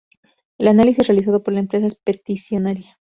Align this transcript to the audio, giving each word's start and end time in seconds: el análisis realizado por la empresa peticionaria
el 0.57 0.67
análisis 0.67 1.05
realizado 1.05 1.43
por 1.43 1.53
la 1.53 1.59
empresa 1.59 1.95
peticionaria 2.03 2.97